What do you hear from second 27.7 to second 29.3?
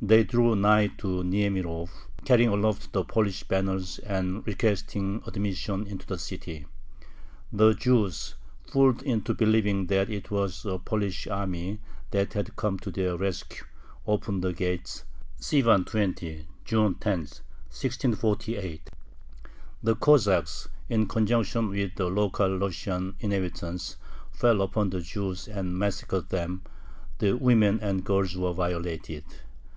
and girls were violated.